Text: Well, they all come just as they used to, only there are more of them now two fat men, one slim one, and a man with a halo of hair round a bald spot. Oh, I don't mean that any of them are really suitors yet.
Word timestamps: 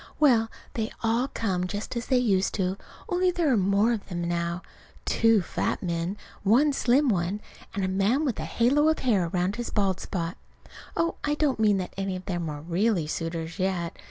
Well, 0.19 0.49
they 0.73 0.89
all 1.03 1.27
come 1.31 1.67
just 1.67 1.95
as 1.95 2.07
they 2.07 2.17
used 2.17 2.55
to, 2.55 2.75
only 3.07 3.29
there 3.29 3.53
are 3.53 3.55
more 3.55 3.93
of 3.93 4.07
them 4.09 4.23
now 4.23 4.63
two 5.05 5.43
fat 5.43 5.83
men, 5.83 6.17
one 6.41 6.73
slim 6.73 7.07
one, 7.07 7.39
and 7.75 7.85
a 7.85 7.87
man 7.87 8.25
with 8.25 8.39
a 8.39 8.45
halo 8.45 8.89
of 8.89 8.97
hair 8.97 9.27
round 9.27 9.59
a 9.59 9.71
bald 9.71 9.99
spot. 9.99 10.37
Oh, 10.97 11.17
I 11.23 11.35
don't 11.35 11.59
mean 11.59 11.77
that 11.77 11.93
any 11.97 12.15
of 12.15 12.25
them 12.25 12.49
are 12.49 12.61
really 12.61 13.05
suitors 13.05 13.59
yet. 13.59 13.95